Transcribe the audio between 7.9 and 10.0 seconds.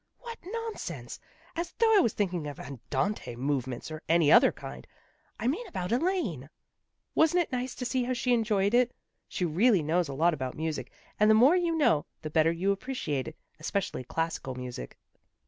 how she enjoyed it? She really